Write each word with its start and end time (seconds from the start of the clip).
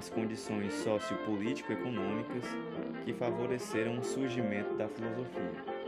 as 0.00 0.08
condições 0.08 0.72
sociopolítico-econômicas 0.72 2.44
que 3.04 3.12
favoreceram 3.12 3.98
o 3.98 4.02
surgimento 4.02 4.74
da 4.74 4.88
filosofia. 4.88 5.80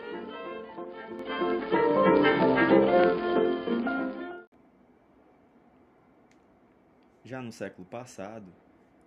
Já 7.25 7.41
no 7.41 7.51
século 7.51 7.87
passado, 7.87 8.53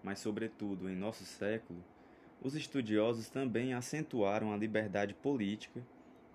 mas 0.01 0.17
sobretudo 0.17 0.89
em 0.89 0.95
nosso 0.95 1.23
século, 1.23 1.83
os 2.41 2.55
estudiosos 2.55 3.29
também 3.29 3.75
acentuaram 3.75 4.51
a 4.51 4.57
liberdade 4.57 5.13
política, 5.13 5.81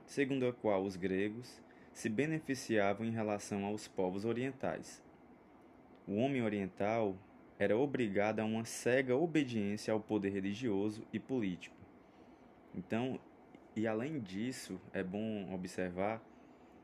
segundo 0.06 0.46
a 0.46 0.52
qual 0.52 0.84
os 0.84 0.94
gregos 0.94 1.60
se 1.92 2.08
beneficiavam 2.08 3.04
em 3.04 3.10
relação 3.10 3.64
aos 3.64 3.88
povos 3.88 4.24
orientais. 4.24 5.02
O 6.06 6.16
homem 6.16 6.42
oriental 6.42 7.16
era 7.58 7.76
obrigado 7.76 8.40
a 8.40 8.44
uma 8.44 8.64
cega 8.64 9.14
obediência 9.14 9.92
ao 9.92 10.00
poder 10.00 10.30
religioso 10.30 11.06
e 11.12 11.18
político. 11.18 11.76
Então, 12.74 13.20
e 13.76 13.86
além 13.86 14.18
disso, 14.20 14.80
é 14.92 15.02
bom 15.02 15.52
observar 15.52 16.22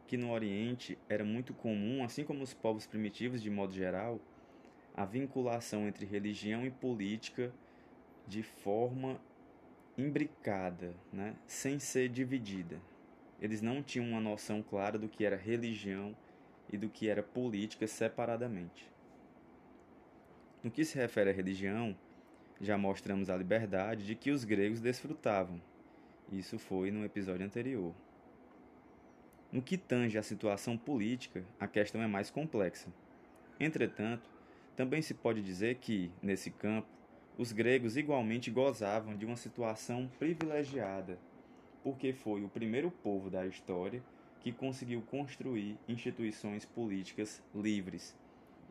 que 0.07 0.17
no 0.17 0.31
Oriente 0.31 0.97
era 1.09 1.25
muito 1.25 1.53
comum, 1.53 2.05
assim 2.05 2.25
como 2.25 2.43
os 2.43 2.55
povos 2.55 2.87
primitivos 2.87 3.43
de 3.43 3.51
modo 3.51 3.73
geral, 3.73 4.21
a 4.95 5.05
vinculação 5.05 5.89
entre 5.89 6.07
religião 6.07 6.65
e 6.65 6.71
política 6.71 7.53
de 8.27 8.43
forma 8.43 9.21
imbricada, 9.99 10.95
né? 11.13 11.35
sem 11.47 11.79
ser 11.79 12.09
dividida. 12.09 12.81
Eles 13.41 13.61
não 13.61 13.83
tinham 13.83 14.09
uma 14.09 14.21
noção 14.21 14.63
clara 14.63 14.99
do 14.99 15.09
que 15.09 15.25
era 15.25 15.37
religião 15.37 16.17
e 16.73 16.77
do 16.77 16.89
que 16.89 17.09
era 17.09 17.23
política 17.23 17.87
separadamente. 17.87 18.96
No 20.67 20.73
que 20.73 20.85
se 20.85 20.99
refere 20.99 21.31
à 21.31 21.33
religião, 21.33 21.97
já 22.61 22.77
mostramos 22.77 23.31
a 23.31 23.37
liberdade 23.37 24.05
de 24.05 24.17
que 24.17 24.33
os 24.33 24.43
gregos 24.43 24.81
desfrutavam. 24.81 25.63
Isso 26.33 26.59
foi 26.59 26.91
no 26.91 27.05
episódio 27.05 27.47
anterior. 27.47 27.95
No 29.53 29.63
que 29.63 29.79
tange 29.79 30.19
à 30.19 30.25
situação 30.25 30.77
política, 30.77 31.45
a 31.61 31.69
questão 31.69 32.03
é 32.03 32.09
mais 32.09 32.31
complexa. 32.31 32.89
Entretanto, 33.61 34.29
também 34.75 35.01
se 35.03 35.15
pode 35.15 35.41
dizer 35.41 35.77
que, 35.77 36.11
nesse 36.21 36.51
campo, 36.51 36.89
os 37.39 37.53
gregos 37.53 37.97
igualmente 37.97 38.51
gozavam 38.51 39.17
de 39.17 39.25
uma 39.25 39.37
situação 39.37 40.11
privilegiada, 40.19 41.17
porque 41.85 42.13
foi 42.13 42.43
o 42.43 42.49
primeiro 42.49 42.91
povo 42.91 43.31
da 43.31 43.47
história 43.47 44.03
que 44.41 44.51
conseguiu 44.51 45.01
construir 45.03 45.79
instituições 45.87 46.65
políticas 46.65 47.41
livres. 47.55 48.17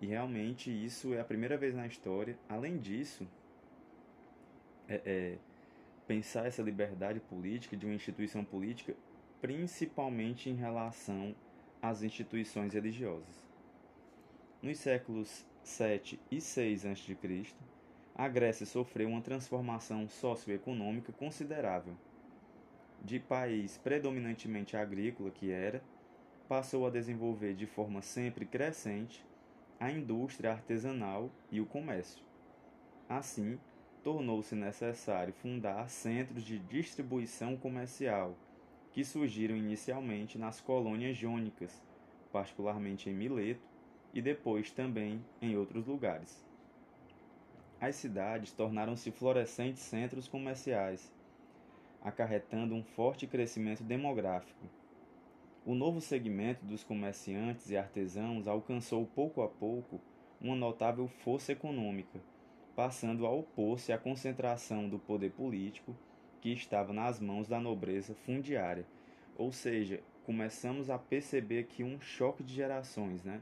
E 0.02 0.08
realmente 0.08 0.70
isso 0.70 1.14
é 1.14 1.20
a 1.20 1.26
primeira 1.26 1.58
vez 1.58 1.74
na 1.74 1.88
história. 1.88 2.38
Além 2.50 2.78
disso, 2.78 3.28
é, 4.88 5.02
é, 5.06 5.38
pensar 6.08 6.46
essa 6.46 6.62
liberdade 6.62 7.20
política 7.20 7.78
de 7.78 7.86
uma 7.86 7.96
instituição 7.96 8.44
política, 8.44 8.96
principalmente 9.42 10.50
em 10.50 10.56
relação 10.56 11.36
às 11.82 12.04
instituições 12.04 12.74
religiosas. 12.74 13.44
Nos 14.62 14.80
séculos 14.80 15.46
7 15.64 16.20
e 16.30 16.42
6 16.42 16.86
a.C., 16.86 17.18
a 18.14 18.28
Grécia 18.28 18.66
sofreu 18.66 19.10
uma 19.10 19.22
transformação 19.22 20.08
socioeconômica 20.08 21.12
considerável. 21.12 21.96
De 23.04 23.20
país 23.20 23.78
predominantemente 23.78 24.78
agrícola 24.78 25.30
que 25.30 25.52
era, 25.52 25.84
passou 26.48 26.88
a 26.88 26.90
desenvolver 26.90 27.54
de 27.54 27.66
forma 27.66 28.02
sempre 28.02 28.46
crescente 28.46 29.26
a 29.80 29.92
indústria 29.92 30.52
artesanal 30.52 31.30
e 31.52 31.60
o 31.60 31.66
comércio. 31.66 32.24
Assim, 33.10 33.60
tornou-se 34.04 34.56
necessário 34.56 35.34
fundar 35.34 35.90
centros 35.90 36.44
de 36.44 36.60
distribuição 36.60 37.58
comercial, 37.58 38.36
que 38.92 39.04
surgiram 39.04 39.56
inicialmente 39.56 40.38
nas 40.38 40.62
colônias 40.62 41.18
jônicas, 41.18 41.84
particularmente 42.32 43.10
em 43.10 43.14
Mileto, 43.14 43.62
e 44.14 44.22
depois 44.22 44.72
também 44.72 45.24
em 45.42 45.58
outros 45.58 45.86
lugares. 45.86 46.46
As 47.82 47.96
cidades 47.96 48.54
tornaram-se 48.54 49.12
florescentes 49.12 49.82
centros 49.82 50.28
comerciais, 50.28 51.12
acarretando 52.02 52.74
um 52.74 52.84
forte 52.84 53.28
crescimento 53.28 53.84
demográfico. 53.84 54.66
O 55.66 55.74
novo 55.74 56.00
segmento 56.00 56.64
dos 56.64 56.84
comerciantes 56.84 57.72
e 57.72 57.76
artesãos 57.76 58.48
alcançou 58.48 59.04
pouco 59.04 59.42
a 59.42 59.48
pouco 59.48 60.00
uma 60.40 60.56
notável 60.56 61.08
força 61.08 61.54
econômica, 61.54 62.22
passando 62.76 63.26
a 63.26 63.32
opor-se 63.32 63.92
à 63.92 63.98
concentração 63.98 64.88
do 64.88 65.00
poder 65.00 65.32
político 65.32 65.98
que 66.40 66.50
estava 66.52 66.94
nas 66.94 67.20
mãos 67.20 67.48
da 67.48 67.60
nobreza 67.60 68.14
fundiária. 68.14 68.86
Ou 69.36 69.52
seja, 69.52 70.04
começamos 70.24 70.92
a 70.92 71.00
perceber 71.00 71.62
aqui 71.62 71.84
um 71.84 72.00
choque 72.00 72.44
de 72.44 72.54
gerações, 72.54 73.24
né? 73.24 73.42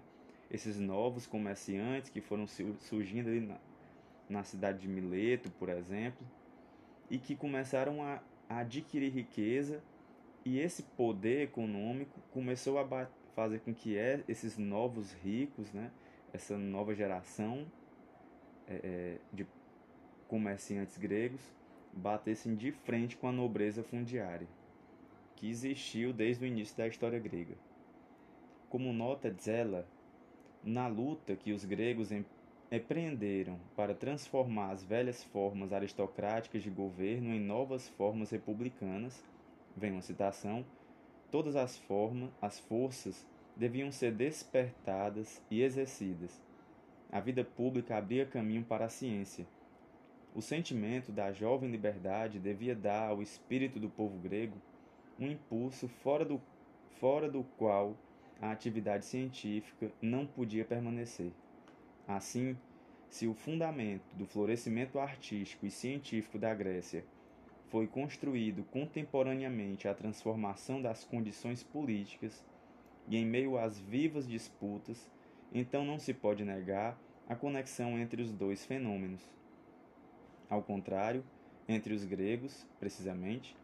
esses 0.50 0.80
novos 0.80 1.28
comerciantes 1.28 2.10
que 2.10 2.22
foram 2.22 2.48
surgindo 2.48 3.28
ali 3.28 3.42
na, 3.42 3.58
na 4.30 4.44
cidade 4.46 4.80
de 4.80 4.88
Mileto, 4.88 5.52
por 5.52 5.68
exemplo, 5.68 6.26
e 7.10 7.18
que 7.18 7.36
começaram 7.36 8.02
a, 8.02 8.22
a 8.48 8.60
adquirir 8.60 9.12
riqueza 9.12 9.84
e 10.46 10.60
esse 10.60 10.84
poder 10.84 11.44
econômico 11.44 12.20
começou 12.32 12.78
a 12.78 13.08
fazer 13.34 13.60
com 13.60 13.74
que 13.74 13.98
é, 13.98 14.24
esses 14.28 14.58
novos 14.58 15.14
ricos, 15.14 15.72
né, 15.72 15.92
essa 16.34 16.58
nova 16.58 16.94
geração 16.94 17.66
é, 18.68 18.80
é, 18.84 19.18
de 19.32 19.48
comerciantes 20.28 20.98
gregos 20.98 21.42
batessem 21.94 22.56
de 22.56 22.72
frente 22.72 23.16
com 23.16 23.28
a 23.28 23.32
nobreza 23.32 23.84
fundiária, 23.84 24.48
que 25.36 25.50
existiu 25.50 26.12
desde 26.12 26.44
o 26.44 26.48
início 26.48 26.76
da 26.76 26.88
história 26.88 27.20
grega. 27.20 27.56
Como 28.70 28.92
nota 28.92 29.32
Zella, 29.40 29.88
na 30.64 30.88
luta 30.88 31.36
que 31.36 31.52
os 31.52 31.64
gregos 31.64 32.10
empreenderam 32.72 33.60
para 33.76 33.94
transformar 33.94 34.72
as 34.72 34.84
velhas 34.84 35.24
formas 35.24 35.72
aristocráticas 35.72 36.64
de 36.64 36.70
governo 36.72 37.30
em 37.30 37.40
novas 37.40 37.88
formas 37.90 38.32
republicanas, 38.32 39.24
vem 39.76 39.92
uma 39.92 40.02
citação, 40.02 40.66
todas 41.32 41.56
as 41.56 41.78
formas, 41.78 42.30
as 42.42 42.60
forças 42.60 43.26
deviam 43.56 43.92
ser 43.92 44.12
despertadas 44.12 45.42
e 45.50 45.62
exercidas. 45.62 46.42
A 47.12 47.20
vida 47.20 47.44
pública 47.44 47.98
abria 47.98 48.26
caminho 48.26 48.64
para 48.64 48.86
a 48.86 48.90
ciência. 48.90 49.46
O 50.36 50.42
sentimento 50.42 51.12
da 51.12 51.32
jovem 51.32 51.70
liberdade 51.70 52.40
devia 52.40 52.76
dar 52.76 53.10
ao 53.10 53.22
espírito 53.22 53.80
do 53.80 53.90
povo 53.90 54.18
grego 54.18 54.58
um 55.20 55.28
impulso 55.28 55.88
fora 55.88 56.26
do, 56.26 56.42
fora 57.00 57.30
do 57.30 57.44
qual 57.58 57.96
a 58.42 58.52
atividade 58.52 59.06
científica 59.06 59.92
não 60.02 60.26
podia 60.26 60.66
permanecer. 60.66 61.32
Assim, 62.08 62.58
se 63.10 63.28
o 63.28 63.34
fundamento 63.36 64.16
do 64.16 64.26
florescimento 64.26 65.00
artístico 65.00 65.68
e 65.68 65.72
científico 65.72 66.40
da 66.40 66.54
Grécia 66.54 67.06
foi 67.74 67.88
construído 67.88 68.64
contemporaneamente 68.66 69.88
à 69.88 69.96
transformação 69.96 70.80
das 70.80 71.04
condições 71.04 71.64
políticas 71.64 72.46
e 73.08 73.18
em 73.18 73.26
meio 73.26 73.58
às 73.58 73.80
vivas 73.80 74.28
disputas, 74.28 75.10
então 75.52 75.84
não 75.84 75.98
se 75.98 76.14
pode 76.14 76.46
negar 76.46 76.96
a 77.28 77.36
conexão 77.36 77.98
entre 77.98 78.22
os 78.22 78.32
dois 78.32 78.64
fenômenos. 78.64 79.28
Ao 80.48 80.62
contrário, 80.62 81.26
entre 81.68 81.96
os 81.96 82.06
gregos, 82.06 82.64
precisamente, 82.80 83.58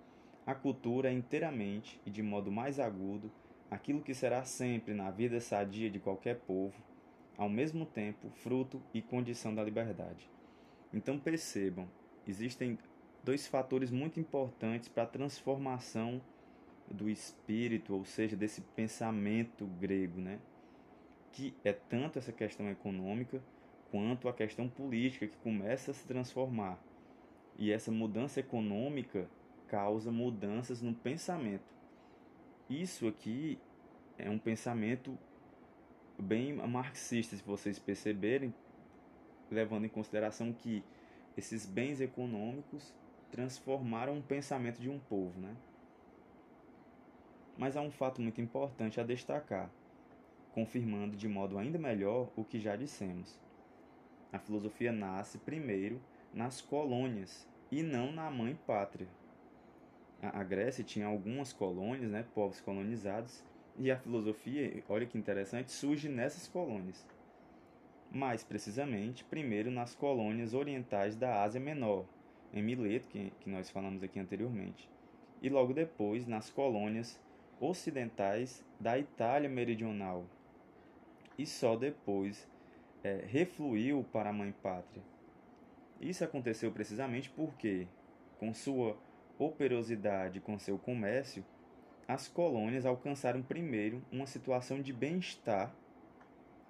a 0.44 0.56
cultura 0.56 1.12
é 1.12 1.14
inteiramente 1.14 2.02
e 2.04 2.10
de 2.10 2.24
modo 2.24 2.52
mais 2.52 2.80
agudo 2.80 3.32
aquilo 3.70 4.02
que 4.02 4.16
será 4.16 4.44
sempre 4.44 4.96
na 4.96 5.12
vida 5.12 5.40
sadia 5.40 5.88
de 5.88 6.00
qualquer 6.00 6.40
povo, 6.40 6.82
ao 7.38 7.48
mesmo 7.48 7.86
tempo 7.86 8.32
fruto 8.32 8.82
e 8.92 9.04
condição 9.04 9.54
da 9.54 9.64
liberdade. 9.64 10.28
Então 10.92 11.20
percebam, 11.20 11.88
existem 12.26 12.76
dois 13.24 13.48
fatores 13.48 13.92
muito 13.92 14.20
importantes 14.20 14.88
para 14.88 15.04
a 15.04 15.08
transformação 15.08 16.22
do 16.90 17.10
espírito, 17.10 17.94
ou 17.94 18.06
seja, 18.06 18.36
desse 18.36 18.62
pensamento 18.62 19.66
grego, 19.80 20.20
né? 20.20 20.40
Que 21.32 21.54
é 21.64 21.72
tanto 21.72 22.18
essa 22.18 22.32
questão 22.32 22.70
econômica 22.70 23.42
quanto 23.92 24.28
a 24.28 24.34
questão 24.34 24.68
política 24.68 25.28
que 25.28 25.38
começa 25.38 25.92
a 25.92 25.94
se 25.94 26.06
transformar. 26.06 26.80
E 27.58 27.72
essa 27.72 27.92
mudança 27.92 28.40
econômica 28.40 29.28
causa 29.68 30.12
mudanças 30.12 30.82
no 30.82 30.94
pensamento. 30.94 31.76
Isso 32.70 33.08
aqui 33.08 33.60
é 34.18 34.30
um 34.30 34.40
pensamento 34.40 35.18
bem 36.18 36.54
marxista, 36.54 37.36
se 37.36 37.44
vocês 37.44 37.80
perceberem, 37.80 38.54
levando 39.50 39.86
em 39.86 39.90
consideração 39.90 40.52
que 40.52 40.84
esses 41.38 41.66
bens 41.66 42.02
econômicos 42.02 42.94
transformaram 43.32 44.18
o 44.18 44.24
pensamento 44.24 44.80
de 44.80 44.90
um 44.90 45.00
povo, 45.00 45.40
né? 45.40 45.56
Mas 47.58 47.76
há 47.76 47.82
um 47.82 47.92
fato 47.92 48.22
muito 48.22 48.40
importante 48.40 49.00
a 49.00 49.04
destacar, 49.04 49.70
confirmando 50.54 51.16
de 51.16 51.28
modo 51.28 51.58
ainda 51.58 51.78
melhor 51.78 52.30
o 52.36 52.44
que 52.44 52.60
já 52.60 52.76
dissemos. 52.76 53.38
A 54.32 54.40
filosofia 54.40 54.92
nasce 54.92 55.38
primeiro 55.40 56.00
nas 56.34 56.62
colônias 56.62 57.48
e 57.72 57.84
não 57.84 58.12
na 58.12 58.30
mãe 58.30 58.58
pátria. 58.68 59.08
A 60.22 60.44
Grécia 60.44 60.84
tinha 60.84 61.06
algumas 61.06 61.54
colônias, 61.54 62.12
né, 62.12 62.26
povos 62.34 62.60
colonizados, 62.60 63.44
e 63.78 63.90
a 63.90 63.98
filosofia, 63.98 64.84
olha 64.90 65.06
que 65.06 65.18
interessante, 65.18 65.72
surge 65.72 66.10
nessas 66.10 66.48
colônias. 66.48 67.06
Mais 68.12 68.44
precisamente, 68.44 69.24
primeiro 69.24 69.72
nas 69.72 69.96
colônias 69.96 70.54
orientais 70.54 71.16
da 71.16 71.42
Ásia 71.42 71.62
Menor, 71.62 72.06
em 72.54 72.62
Mileto, 72.62 73.08
que, 73.08 73.32
que 73.42 73.50
nós 73.50 73.70
falamos 73.70 74.04
aqui 74.04 74.20
anteriormente, 74.20 74.90
e 75.42 75.50
logo 75.50 75.74
depois 75.74 76.28
nas 76.28 76.50
colônias 76.50 77.20
ocidentais 77.60 78.64
da 78.80 78.98
Itália 78.98 79.50
Meridional. 79.50 80.26
E 81.38 81.46
só 81.46 81.76
depois 81.76 82.48
é, 83.04 83.24
refluiu 83.28 84.06
para 84.12 84.30
a 84.30 84.34
mãe 84.34 84.54
pátria. 84.64 85.04
Isso 86.00 86.24
aconteceu 86.24 86.72
precisamente 86.72 87.30
porque, 87.30 87.88
com 88.40 88.54
sua 88.54 88.98
operosidade, 89.38 90.40
com 90.40 90.58
seu 90.58 90.78
comércio, 90.78 91.44
as 92.08 92.28
colônias 92.28 92.86
alcançaram 92.86 93.42
primeiro 93.42 94.02
uma 94.12 94.26
situação 94.26 94.82
de 94.82 94.92
bem-estar 94.92 95.74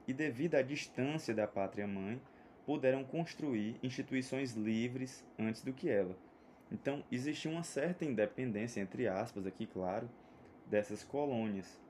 e, 0.08 0.14
devido 0.14 0.56
à 0.56 0.62
distância 0.62 1.34
da 1.34 1.48
pátria-mãe, 1.48 2.20
puderam 2.70 3.04
construir 3.04 3.80
instituições 3.82 4.54
livres 4.54 5.26
antes 5.40 5.64
do 5.64 5.74
que 5.74 5.90
ela. 5.90 6.16
Então, 6.72 7.04
existia 7.12 7.50
uma 7.50 7.64
certa 7.64 8.06
independência, 8.06 8.80
entre 8.80 9.08
aspas, 9.08 9.48
aqui, 9.48 9.66
claro, 9.66 10.08
dessas 10.68 11.04
colônias. 11.04 11.82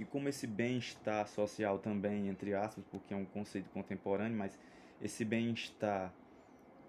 E 0.00 0.04
como 0.06 0.26
esse 0.26 0.46
bem-estar 0.46 1.28
social 1.28 1.78
também, 1.78 2.28
entre 2.28 2.54
aspas, 2.54 2.82
porque 2.90 3.12
é 3.12 3.16
um 3.18 3.26
conceito 3.26 3.68
contemporâneo, 3.74 4.38
mas 4.38 4.58
esse 5.02 5.22
bem-estar 5.22 6.14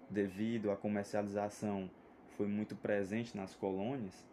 devido 0.08 0.70
à 0.70 0.76
comercialização 0.76 1.90
foi 2.38 2.46
muito 2.46 2.74
presente 2.74 3.36
nas 3.36 3.54
colônias, 3.54 4.24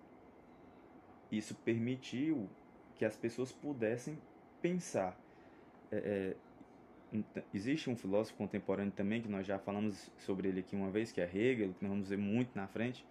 isso 1.29 1.53
permitiu 1.53 2.49
que 2.95 3.03
as 3.03 3.17
pessoas 3.17 3.51
pudessem 3.51 4.17
pensar. 4.61 5.19
É, 5.91 5.97
é, 5.97 6.35
existe 7.53 7.89
um 7.89 7.95
filósofo 7.95 8.37
contemporâneo 8.37 8.91
também, 8.91 9.21
que 9.21 9.29
nós 9.29 9.45
já 9.45 9.59
falamos 9.59 10.11
sobre 10.17 10.47
ele 10.47 10.59
aqui 10.61 10.75
uma 10.75 10.89
vez, 10.89 11.11
que 11.11 11.21
é 11.21 11.25
Hegel, 11.25 11.73
que 11.73 11.83
nós 11.83 11.91
vamos 11.91 12.09
ver 12.09 12.17
muito 12.17 12.55
na 12.55 12.67
frente, 12.67 13.05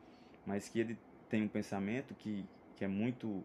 mas 0.47 0.69
que 0.69 0.81
ele 0.81 0.99
tem 1.29 1.43
um 1.43 1.49
pensamento 1.49 2.15
que, 2.15 2.45
que 2.77 2.85
é 2.85 2.89
muito 2.89 3.45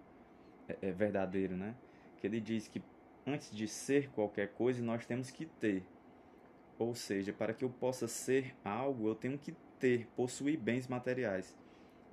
é, 0.68 0.78
é 0.82 0.92
verdadeiro, 0.92 1.56
né? 1.56 1.76
Que 2.20 2.28
ele 2.28 2.40
diz 2.42 2.68
que 2.68 2.82
antes 3.26 3.56
de 3.56 3.68
ser 3.68 4.10
qualquer 4.10 4.54
coisa, 4.54 4.82
nós 4.82 5.06
temos 5.06 5.30
que 5.30 5.46
ter. 5.46 5.84
Ou 6.80 6.96
seja, 6.96 7.34
para 7.34 7.54
que 7.54 7.64
eu 7.64 7.70
possa 7.70 8.08
ser 8.08 8.56
algo, 8.64 9.08
eu 9.08 9.16
tenho 9.16 9.38
que 9.38 9.54
ter, 9.80 10.08
possuir 10.16 10.58
bens 10.58 10.88
materiais. 10.88 11.56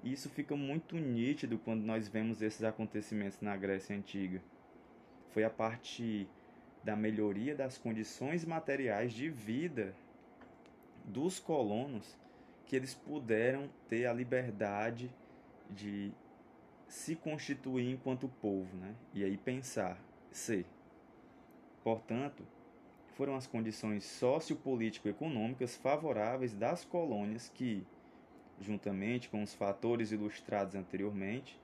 E 0.02 0.12
isso 0.12 0.28
fica 0.28 0.54
muito 0.54 0.96
nítido 0.96 1.58
quando 1.58 1.82
nós 1.82 2.08
vemos 2.08 2.42
esses 2.42 2.62
acontecimentos 2.62 3.40
na 3.40 3.56
Grécia 3.56 3.96
Antiga. 3.96 4.42
Foi 5.30 5.44
a 5.44 5.50
partir 5.50 6.28
da 6.84 6.94
melhoria 6.94 7.54
das 7.54 7.78
condições 7.78 8.44
materiais 8.44 9.12
de 9.12 9.28
vida 9.28 9.94
dos 11.04 11.38
colonos 11.38 12.16
que 12.66 12.76
eles 12.76 12.94
puderam 12.94 13.68
ter 13.88 14.06
a 14.06 14.12
liberdade 14.12 15.10
de 15.70 16.12
se 16.88 17.16
constituir 17.16 17.90
enquanto 17.90 18.28
povo, 18.28 18.76
né? 18.76 18.94
E 19.12 19.24
aí 19.24 19.36
pensar, 19.36 19.98
ser. 20.30 20.66
Portanto, 21.82 22.46
foram 23.16 23.36
as 23.36 23.46
condições 23.46 24.04
sociopolítico-econômicas 24.04 25.76
favoráveis 25.76 26.52
das 26.52 26.84
colônias 26.84 27.50
que, 27.54 27.86
juntamente 28.60 29.28
com 29.28 29.42
os 29.42 29.54
fatores 29.54 30.12
ilustrados 30.12 30.74
anteriormente, 30.74 31.58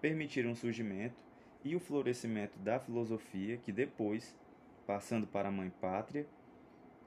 permitiram 0.00 0.52
o 0.52 0.56
surgimento 0.56 1.16
e 1.64 1.74
o 1.74 1.80
florescimento 1.80 2.58
da 2.58 2.78
filosofia 2.78 3.56
que 3.56 3.72
depois, 3.72 4.36
passando 4.86 5.26
para 5.26 5.48
a 5.48 5.52
mãe 5.52 5.70
pátria, 5.80 6.26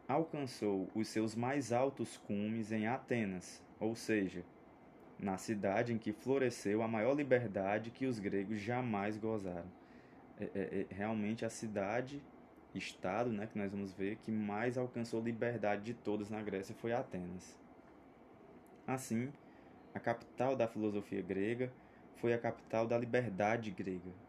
alcançou 0.08 0.90
os 0.96 1.08
seus 1.08 1.36
mais 1.36 1.72
altos 1.72 2.18
cumes 2.18 2.72
em 2.72 2.88
Atenas, 2.88 3.62
ou 3.80 3.96
seja, 3.96 4.44
na 5.20 5.38
cidade 5.38 5.94
em 5.94 5.98
que 5.98 6.14
floresceu 6.14 6.82
a 6.82 6.88
maior 6.88 7.16
liberdade 7.16 7.92
que 7.92 8.06
os 8.06 8.20
gregos 8.20 8.60
jamais 8.60 9.18
gozaram. 9.18 9.70
É, 10.40 10.46
é, 10.54 10.86
é 10.90 10.94
realmente 10.94 11.44
a 11.44 11.50
cidade, 11.50 12.22
estado, 12.74 13.32
né, 13.32 13.48
que 13.48 13.58
nós 13.58 13.72
vamos 13.72 13.92
ver, 13.92 14.18
que 14.18 14.32
mais 14.32 14.78
alcançou 14.78 15.22
liberdade 15.22 15.84
de 15.84 15.94
todos 15.94 16.30
na 16.30 16.42
Grécia 16.42 16.76
foi 16.76 16.94
Atenas. 16.94 17.58
Assim, 18.86 19.32
a 19.94 20.00
capital 20.00 20.56
da 20.56 20.68
filosofia 20.68 21.22
grega 21.22 21.74
foi 22.18 22.34
a 22.34 22.38
capital 22.38 22.88
da 22.88 22.98
liberdade 22.98 23.72
grega. 23.72 24.27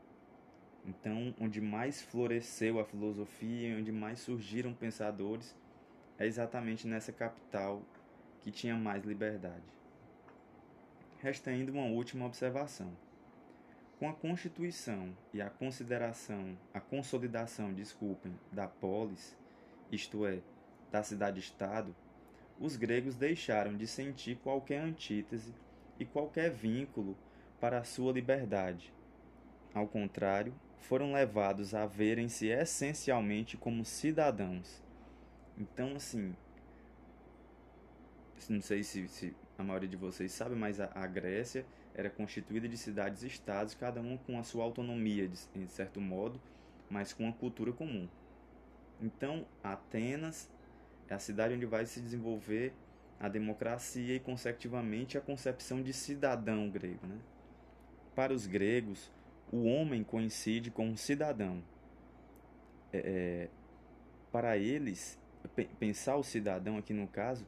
Então, 0.84 1.34
onde 1.40 1.60
mais 1.60 2.00
floresceu 2.00 2.80
a 2.80 2.84
filosofia, 2.84 3.76
onde 3.76 3.92
mais 3.92 4.20
surgiram 4.20 4.72
pensadores, 4.72 5.54
é 6.18 6.26
exatamente 6.26 6.86
nessa 6.86 7.12
capital 7.12 7.82
que 8.40 8.50
tinha 8.50 8.74
mais 8.74 9.04
liberdade. 9.04 9.62
Resta 11.20 11.50
ainda 11.50 11.72
uma 11.72 11.86
última 11.86 12.24
observação. 12.24 12.90
Com 13.98 14.08
a 14.08 14.14
constituição 14.14 15.16
e 15.34 15.42
a 15.42 15.50
consideração, 15.50 16.56
a 16.72 16.80
consolidação, 16.80 17.74
desculpem, 17.74 18.32
da 18.52 18.68
polis, 18.68 19.36
isto 19.90 20.24
é, 20.24 20.40
da 20.90 21.02
cidade-estado, 21.02 21.94
os 22.60 22.76
gregos 22.76 23.16
deixaram 23.16 23.76
de 23.76 23.86
sentir 23.86 24.36
qualquer 24.36 24.80
antítese 24.80 25.52
e 25.98 26.04
qualquer 26.04 26.50
vínculo 26.50 27.16
para 27.60 27.78
a 27.78 27.84
sua 27.84 28.12
liberdade. 28.12 28.92
Ao 29.74 29.86
contrário, 29.86 30.54
foram 30.80 31.12
levados 31.12 31.74
a 31.74 31.86
verem-se 31.86 32.48
essencialmente 32.48 33.56
como 33.56 33.84
cidadãos. 33.84 34.82
Então, 35.58 35.96
assim, 35.96 36.34
não 38.48 38.60
sei 38.60 38.82
se, 38.82 39.08
se 39.08 39.34
a 39.58 39.62
maioria 39.62 39.88
de 39.88 39.96
vocês 39.96 40.32
sabe, 40.32 40.54
mas 40.54 40.80
a, 40.80 40.90
a 40.94 41.06
Grécia 41.06 41.66
era 41.94 42.08
constituída 42.08 42.68
de 42.68 42.76
cidades-estados, 42.76 43.74
cada 43.74 44.00
um 44.00 44.16
com 44.16 44.38
a 44.38 44.44
sua 44.44 44.62
autonomia, 44.64 45.26
de, 45.26 45.38
de 45.54 45.72
certo 45.72 46.00
modo, 46.00 46.40
mas 46.88 47.12
com 47.12 47.24
uma 47.24 47.32
cultura 47.32 47.72
comum. 47.72 48.08
Então, 49.00 49.44
Atenas 49.62 50.48
é 51.08 51.14
a 51.14 51.18
cidade 51.18 51.54
onde 51.54 51.66
vai 51.66 51.86
se 51.86 52.00
desenvolver 52.00 52.72
a 53.18 53.28
democracia 53.28 54.14
e, 54.14 54.20
consecutivamente, 54.20 55.18
a 55.18 55.20
concepção 55.20 55.82
de 55.82 55.92
cidadão 55.92 56.70
grego. 56.70 57.06
Né? 57.06 57.18
Para 58.14 58.32
os 58.32 58.46
gregos, 58.46 59.10
o 59.52 59.64
homem 59.64 60.02
coincide 60.02 60.70
com 60.70 60.90
o 60.90 60.96
cidadão. 60.96 61.62
É, 62.92 62.98
é 62.98 63.48
para 64.30 64.58
eles, 64.58 65.18
pensar 65.78 66.16
o 66.16 66.22
cidadão 66.22 66.76
aqui 66.76 66.92
no 66.92 67.06
caso, 67.06 67.46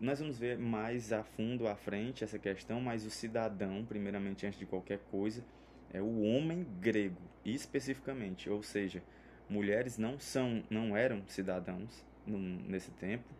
nós 0.00 0.18
vamos 0.18 0.38
ver 0.38 0.58
mais 0.58 1.12
a 1.12 1.22
fundo 1.22 1.66
à 1.66 1.76
frente 1.76 2.24
essa 2.24 2.38
questão, 2.38 2.80
mas 2.80 3.04
o 3.06 3.10
cidadão, 3.10 3.84
primeiramente, 3.84 4.46
antes 4.46 4.58
de 4.58 4.66
qualquer 4.66 4.98
coisa, 5.10 5.44
é 5.92 6.02
o 6.02 6.20
homem 6.20 6.66
grego, 6.80 7.22
especificamente, 7.44 8.50
ou 8.50 8.62
seja, 8.62 9.02
mulheres 9.48 9.96
não 9.96 10.18
são, 10.18 10.62
não 10.68 10.96
eram 10.96 11.22
cidadãos, 11.28 12.04
nesse 12.26 12.90
tempo, 12.92 13.32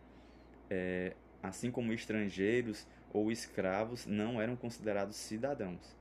é, 0.69 1.15
assim 1.43 1.69
como 1.69 1.93
estrangeiros 1.93 2.87
ou 3.13 3.31
escravos 3.31 4.05
não 4.05 4.41
eram 4.41 4.55
considerados 4.55 5.15
cidadãos. 5.15 5.98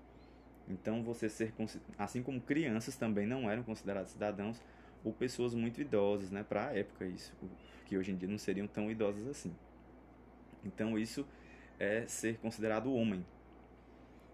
Então, 0.69 1.03
você 1.03 1.29
ser 1.29 1.53
assim 1.97 2.23
como 2.23 2.41
crianças 2.41 2.97
também 2.97 3.27
não 3.27 3.51
eram 3.51 3.63
considerados 3.63 4.13
cidadãos 4.13 4.61
ou 5.03 5.13
pessoas 5.13 5.55
muito 5.55 5.81
idosas, 5.81 6.31
né, 6.31 6.45
para 6.47 6.69
a 6.69 6.77
época 6.77 7.07
isso, 7.07 7.33
que 7.87 7.97
hoje 7.97 8.13
em 8.13 8.17
dia 8.17 8.29
não 8.29 8.39
seriam 8.39 8.67
tão 8.67 8.91
idosas 8.91 9.27
assim. 9.27 9.55
Então, 10.65 10.99
isso 10.99 11.27
é 11.79 12.07
ser 12.07 12.37
considerado 12.39 12.93
homem. 12.93 13.25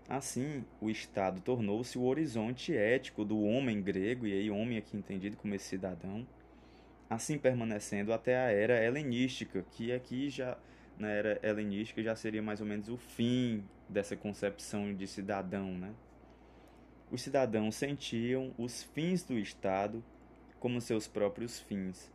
Assim, 0.08 0.64
o 0.80 0.90
Estado 0.90 1.40
tornou-se 1.40 1.96
o 1.96 2.04
horizonte 2.04 2.76
ético 2.76 3.24
do 3.24 3.40
homem 3.40 3.80
grego, 3.80 4.26
e 4.26 4.32
aí 4.32 4.50
homem 4.50 4.76
aqui 4.76 4.96
entendido 4.96 5.36
como 5.36 5.54
esse 5.54 5.66
cidadão, 5.66 6.26
assim 7.08 7.38
permanecendo 7.38 8.12
até 8.12 8.36
a 8.36 8.50
era 8.50 8.82
helenística, 8.82 9.64
que 9.70 9.92
aqui 9.92 10.28
já 10.28 10.58
na 10.98 11.08
era 11.08 11.40
helenística 11.42 12.02
já 12.02 12.14
seria 12.14 12.42
mais 12.42 12.60
ou 12.60 12.66
menos 12.66 12.88
o 12.88 12.96
fim 12.96 13.64
dessa 13.88 14.16
concepção 14.16 14.94
de 14.94 15.06
cidadão, 15.06 15.72
né? 15.72 15.92
Os 17.14 17.22
cidadãos 17.22 17.76
sentiam 17.76 18.52
os 18.58 18.82
fins 18.82 19.22
do 19.22 19.38
Estado 19.38 20.02
como 20.58 20.80
seus 20.80 21.06
próprios 21.06 21.60
fins, 21.60 22.10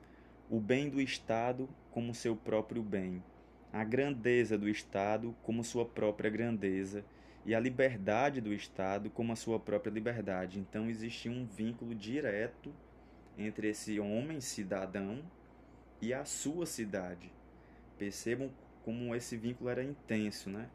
o 0.49 0.59
bem 0.59 0.89
do 0.89 0.99
Estado 0.99 1.69
como 1.89 2.13
seu 2.13 2.35
próprio 2.35 2.83
bem, 2.83 3.23
a 3.71 3.81
grandeza 3.85 4.57
do 4.57 4.67
Estado 4.67 5.33
como 5.41 5.63
sua 5.63 5.85
própria 5.85 6.29
grandeza 6.29 7.05
e 7.45 7.55
a 7.55 7.61
liberdade 7.61 8.41
do 8.41 8.53
Estado 8.53 9.09
como 9.09 9.31
a 9.31 9.37
sua 9.37 9.57
própria 9.57 9.89
liberdade. 9.89 10.59
Então 10.59 10.89
existia 10.89 11.31
um 11.31 11.45
vínculo 11.45 11.95
direto 11.95 12.69
entre 13.37 13.69
esse 13.69 14.01
homem 14.01 14.41
cidadão 14.41 15.23
e 16.01 16.13
a 16.13 16.25
sua 16.25 16.65
cidade. 16.65 17.31
Percebam 17.97 18.51
como 18.83 19.15
esse 19.15 19.37
vínculo 19.37 19.69
era 19.69 19.81
intenso, 19.81 20.49
né? 20.49 20.67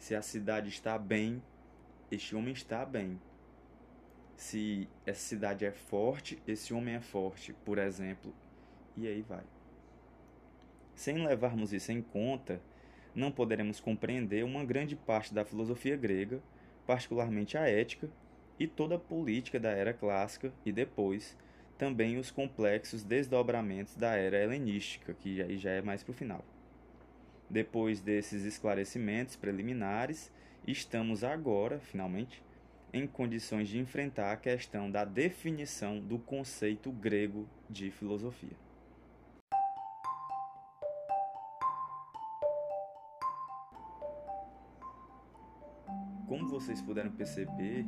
Se 0.00 0.16
a 0.16 0.20
cidade 0.20 0.68
está 0.68 0.98
bem, 0.98 1.40
este 2.10 2.34
homem 2.34 2.52
está 2.52 2.84
bem. 2.84 3.20
Se 4.38 4.88
essa 5.04 5.20
cidade 5.20 5.64
é 5.66 5.72
forte, 5.72 6.40
esse 6.46 6.72
homem 6.72 6.94
é 6.94 7.00
forte, 7.00 7.52
por 7.64 7.76
exemplo, 7.76 8.32
e 8.96 9.08
aí 9.08 9.20
vai. 9.20 9.42
Sem 10.94 11.26
levarmos 11.26 11.72
isso 11.72 11.90
em 11.90 12.00
conta, 12.00 12.60
não 13.12 13.32
poderemos 13.32 13.80
compreender 13.80 14.44
uma 14.44 14.64
grande 14.64 14.94
parte 14.94 15.34
da 15.34 15.44
filosofia 15.44 15.96
grega, 15.96 16.40
particularmente 16.86 17.58
a 17.58 17.68
ética 17.68 18.08
e 18.60 18.68
toda 18.68 18.94
a 18.94 18.98
política 18.98 19.58
da 19.58 19.70
era 19.70 19.92
clássica 19.92 20.52
e 20.64 20.70
depois 20.70 21.36
também 21.76 22.16
os 22.16 22.30
complexos 22.30 23.02
desdobramentos 23.02 23.96
da 23.96 24.14
era 24.14 24.40
helenística, 24.40 25.14
que 25.14 25.42
aí 25.42 25.58
já 25.58 25.70
é 25.72 25.82
mais 25.82 26.04
para 26.04 26.12
o 26.12 26.14
final. 26.14 26.44
Depois 27.50 28.00
desses 28.00 28.44
esclarecimentos 28.44 29.34
preliminares, 29.34 30.32
estamos 30.64 31.24
agora, 31.24 31.80
finalmente, 31.80 32.40
em 32.92 33.06
condições 33.06 33.68
de 33.68 33.78
enfrentar 33.78 34.32
a 34.32 34.36
questão 34.36 34.90
da 34.90 35.04
definição 35.04 36.00
do 36.00 36.18
conceito 36.18 36.90
grego 36.90 37.46
de 37.68 37.90
filosofia. 37.90 38.56
Como 46.26 46.48
vocês 46.48 46.80
puderam 46.82 47.10
perceber, 47.10 47.86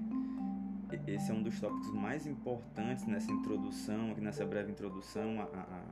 esse 1.07 1.31
é 1.31 1.35
um 1.35 1.43
dos 1.43 1.61
tópicos 1.61 1.93
mais 1.93 2.27
importantes 2.27 3.07
nessa 3.07 3.31
introdução, 3.31 4.15
nessa 4.17 4.45
breve 4.45 4.73
introdução 4.73 5.41
à, 5.41 5.45
à, 5.45 5.85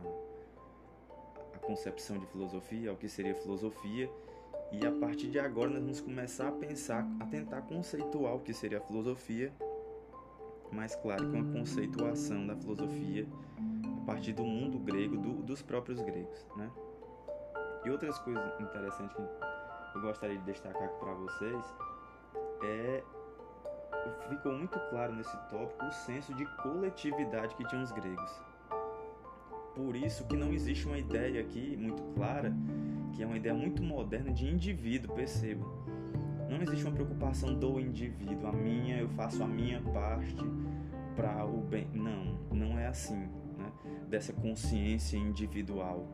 à 1.54 1.58
concepção 1.58 2.18
de 2.18 2.26
filosofia, 2.26 2.90
ao 2.90 2.96
que 2.96 3.08
seria 3.08 3.34
filosofia. 3.34 4.10
E 4.70 4.86
a 4.86 4.92
partir 4.92 5.28
de 5.28 5.38
agora 5.38 5.70
nós 5.70 5.80
vamos 5.80 6.00
começar 6.00 6.48
a 6.48 6.52
pensar, 6.52 7.06
a 7.20 7.26
tentar 7.26 7.62
conceituar 7.62 8.34
o 8.34 8.40
que 8.40 8.52
seria 8.52 8.78
a 8.78 8.80
filosofia, 8.80 9.52
mas 10.70 10.94
claro, 10.96 11.30
com 11.30 11.40
a 11.40 11.44
conceituação 11.44 12.46
da 12.46 12.54
filosofia 12.54 13.26
a 14.02 14.06
partir 14.06 14.32
do 14.32 14.44
mundo 14.44 14.78
grego, 14.78 15.16
do, 15.16 15.42
dos 15.42 15.62
próprios 15.62 16.00
gregos, 16.00 16.46
né? 16.56 16.70
E 17.84 17.90
outras 17.90 18.18
coisas 18.18 18.60
interessantes 18.60 19.16
que 19.16 19.22
eu 19.96 20.02
gostaria 20.02 20.36
de 20.36 20.44
destacar 20.44 20.82
aqui 20.82 20.98
para 20.98 21.14
vocês 21.14 21.64
é 22.62 23.02
ficou 24.28 24.52
muito 24.52 24.78
claro 24.90 25.14
nesse 25.14 25.36
tópico 25.48 25.84
o 25.84 25.92
senso 25.92 26.34
de 26.34 26.44
coletividade 26.62 27.54
que 27.54 27.64
tinham 27.66 27.82
os 27.82 27.92
gregos. 27.92 28.40
Por 29.74 29.94
isso 29.96 30.26
que 30.26 30.36
não 30.36 30.52
existe 30.52 30.86
uma 30.86 30.98
ideia 30.98 31.40
aqui 31.40 31.76
muito 31.76 32.02
clara, 32.14 32.52
que 33.12 33.22
é 33.22 33.26
uma 33.26 33.36
ideia 33.36 33.54
muito 33.54 33.82
moderna 33.82 34.32
de 34.32 34.46
indivíduo, 34.46 35.14
percebam. 35.14 35.68
Não 36.48 36.62
existe 36.62 36.84
uma 36.84 36.94
preocupação 36.94 37.54
do 37.54 37.78
indivíduo, 37.78 38.48
a 38.48 38.52
minha, 38.52 38.98
eu 38.98 39.08
faço 39.10 39.42
a 39.42 39.46
minha 39.46 39.80
parte 39.80 40.36
para 41.14 41.44
o 41.44 41.60
bem. 41.60 41.86
Não, 41.92 42.38
não 42.50 42.78
é 42.78 42.86
assim, 42.86 43.28
né? 43.58 43.70
Dessa 44.08 44.32
consciência 44.32 45.16
individual. 45.16 46.06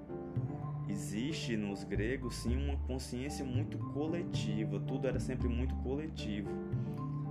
Existe 0.89 1.57
nos 1.57 1.85
gregos 1.85 2.37
sim 2.37 2.57
uma 2.57 2.77
consciência 2.79 3.45
muito 3.45 3.79
coletiva, 3.79 4.81
tudo 4.81 5.07
era 5.07 5.21
sempre 5.21 5.49
muito 5.49 5.75
coletivo. 5.77 6.51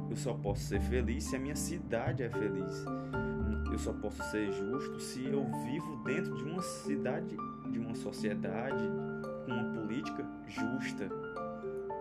Eu 0.10 0.16
só 0.16 0.34
posso 0.34 0.62
ser 0.62 0.80
feliz 0.82 1.26
se 1.26 1.36
a 1.36 1.40
minha 1.40 1.56
cidade 1.56 2.24
é 2.24 2.30
feliz. 2.30 2.86
Eu 3.72 3.80
só 3.80 3.92
posso 3.92 4.22
ser 4.30 4.52
justo 4.52 5.00
se 5.00 5.26
eu 5.26 5.44
vivo 5.66 6.04
dentro 6.04 6.36
de 6.36 6.44
uma 6.44 6.62
cidade, 6.62 7.36
de 7.72 7.80
uma 7.80 7.96
sociedade 7.96 8.84
justa. 10.54 11.10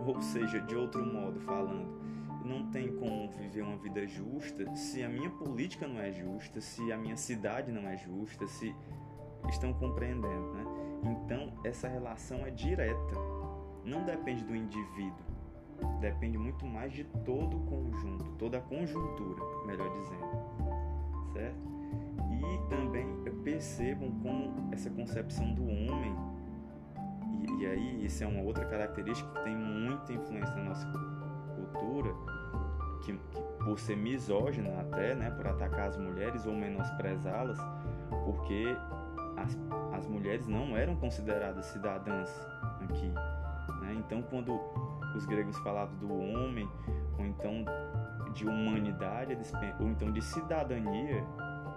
Ou 0.06 0.21
seja, 0.21 0.61
de 0.61 0.75
outro 0.75 1.04
modo 1.04 1.40
falando, 1.40 2.02
não 2.44 2.71
tem 2.71 2.94
como 2.97 3.30
viver 3.30 3.62
uma 3.62 3.76
vida 3.76 4.06
justa 4.06 4.75
se 4.75 5.02
a 5.02 5.09
minha 5.09 5.30
política 5.30 5.87
não 5.87 6.00
é 6.00 6.12
justa, 6.12 6.61
se 6.61 6.92
a 6.92 6.99
minha 6.99 7.16
cidade 7.16 7.71
não 7.71 7.88
é 7.88 7.97
justa, 7.97 8.47
se 8.47 8.75
estão 9.49 9.73
compreendendo, 9.73 10.52
né? 10.52 10.64
Então, 11.04 11.52
essa 11.64 11.88
relação 11.88 12.47
é 12.47 12.50
direta, 12.50 13.14
não 13.85 14.04
depende 14.04 14.44
do 14.44 14.54
indivíduo, 14.54 15.25
depende 16.00 16.38
muito 16.38 16.66
mais 16.66 16.92
de 16.92 17.04
todo 17.25 17.56
o 17.56 17.61
conjunto, 17.66 18.25
toda 18.38 18.59
a 18.59 18.61
conjuntura, 18.61 19.42
melhor 19.66 19.90
dizendo, 19.90 21.32
certo? 21.32 21.73
E 22.30 22.68
também 22.68 23.23
percebam 23.42 24.11
como 24.23 24.73
essa 24.73 24.88
concepção 24.90 25.52
do 25.54 25.62
homem, 25.64 26.14
e, 27.42 27.66
aí 27.66 28.04
isso 28.04 28.22
é 28.22 28.26
uma 28.26 28.42
outra 28.42 28.64
característica 28.64 29.28
que 29.30 29.44
tem 29.44 29.56
muita 29.56 30.12
influência 30.12 30.54
na 30.54 30.64
nossa 30.64 30.87
cultura, 31.56 32.14
que, 33.02 33.12
que 33.12 33.42
por 33.64 33.78
ser 33.78 33.96
misógina 33.96 34.80
até, 34.80 35.14
né, 35.14 35.30
por 35.30 35.46
atacar 35.46 35.88
as 35.88 35.96
mulheres 35.96 36.46
ou 36.46 36.54
menosprezá-las, 36.54 37.58
porque 38.25 38.64
as, 39.37 39.58
as 39.92 40.06
mulheres 40.06 40.46
não 40.46 40.76
eram 40.76 40.96
consideradas 40.96 41.66
cidadãs 41.66 42.30
aqui. 42.82 43.08
Né? 43.80 43.94
Então, 43.99 44.22
quando 44.22 44.58
os 45.16 45.25
gregos 45.26 45.58
falavam 45.58 45.96
do 45.96 46.12
homem, 46.12 46.68
ou 47.18 47.25
então 47.26 47.64
de 48.32 48.46
humanidade, 48.46 49.37
ou 49.78 49.88
então 49.88 50.11
de 50.11 50.22
cidadania, 50.22 51.25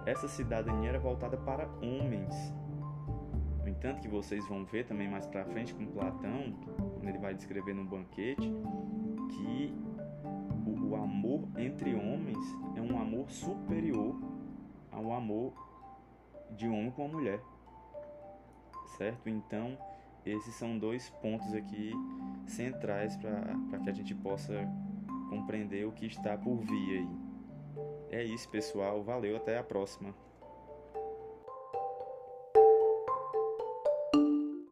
essa 0.05 0.27
cidadania 0.27 0.89
era 0.89 0.99
voltada 0.99 1.37
para 1.37 1.67
homens. 1.81 2.33
Entanto, 3.77 4.01
que 4.01 4.07
vocês 4.07 4.47
vão 4.47 4.65
ver 4.65 4.85
também 4.85 5.09
mais 5.09 5.27
para 5.27 5.45
frente 5.45 5.73
com 5.73 5.85
Platão, 5.85 6.53
quando 6.93 7.07
ele 7.07 7.17
vai 7.17 7.33
descrever 7.33 7.73
no 7.73 7.85
banquete, 7.85 8.51
que 9.29 9.73
o, 10.65 10.89
o 10.89 10.95
amor 10.95 11.47
entre 11.57 11.93
homens 11.93 12.37
é 12.75 12.81
um 12.81 12.99
amor 12.99 13.29
superior 13.29 14.19
ao 14.91 15.11
amor 15.11 15.53
de 16.51 16.67
homem 16.67 16.91
com 16.91 17.05
uma 17.05 17.17
mulher. 17.17 17.39
Certo? 18.97 19.29
Então, 19.29 19.77
esses 20.25 20.55
são 20.55 20.77
dois 20.77 21.09
pontos 21.21 21.53
aqui 21.53 21.91
centrais 22.47 23.15
para 23.17 23.79
que 23.83 23.89
a 23.89 23.93
gente 23.93 24.15
possa 24.15 24.53
compreender 25.29 25.85
o 25.85 25.91
que 25.91 26.05
está 26.05 26.37
por 26.37 26.57
vir 26.57 26.99
aí. 26.99 27.09
É 28.09 28.23
isso, 28.23 28.49
pessoal. 28.49 29.03
Valeu, 29.03 29.35
até 29.35 29.57
a 29.57 29.63
próxima. 29.63 30.13